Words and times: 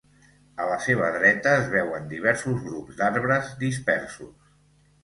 A 0.63 0.65
la 0.69 0.77
seva 0.85 1.09
dreta 1.17 1.53
es 1.59 1.69
veuen 1.75 2.09
diversos 2.17 2.67
grups 2.69 2.99
d'arbres 3.03 3.57
dispersos. 3.65 4.35